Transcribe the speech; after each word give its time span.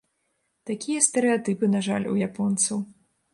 Такія 0.69 1.03
стэрэатыпы, 1.07 1.69
на 1.75 1.83
жаль, 1.89 2.09
у 2.15 2.17
японцаў. 2.29 2.83